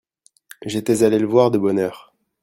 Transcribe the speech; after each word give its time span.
J'étais 0.65 1.03
allé 1.03 1.19
le 1.19 1.27
voir 1.27 1.51
de 1.51 1.59
bonne 1.59 1.77
heure. 1.77 2.11